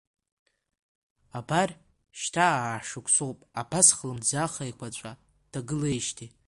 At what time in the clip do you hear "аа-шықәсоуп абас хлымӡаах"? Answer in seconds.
2.51-4.53